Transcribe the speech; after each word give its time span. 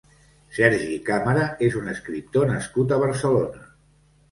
Sergi 0.57 0.95
Càmara 1.09 1.43
és 1.67 1.77
un 1.83 1.93
escriptor 1.95 2.51
nascut 2.55 2.97
a 2.97 3.01
Barcelona. 3.07 3.73